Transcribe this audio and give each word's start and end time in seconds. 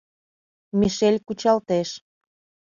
Мишель 0.79 1.19
кучалтеш. 1.25 1.89